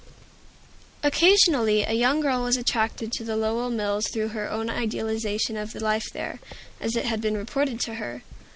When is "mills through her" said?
3.69-4.49